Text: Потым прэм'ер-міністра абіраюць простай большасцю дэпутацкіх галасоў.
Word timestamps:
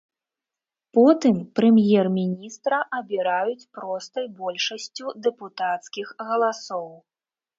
Потым 0.97 1.35
прэм'ер-міністра 1.59 2.79
абіраюць 2.99 3.67
простай 3.77 4.25
большасцю 4.39 5.07
дэпутацкіх 5.27 6.07
галасоў. 6.31 6.87